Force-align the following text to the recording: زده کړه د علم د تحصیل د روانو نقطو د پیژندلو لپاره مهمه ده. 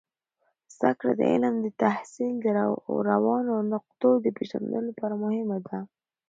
زده 0.75 0.91
کړه 0.99 1.13
د 1.19 1.21
علم 1.31 1.55
د 1.61 1.67
تحصیل 1.81 2.33
د 2.41 2.45
روانو 3.09 3.55
نقطو 3.73 4.09
د 4.21 4.27
پیژندلو 4.37 4.85
لپاره 4.89 5.15
مهمه 5.23 5.57
ده. 5.67 5.79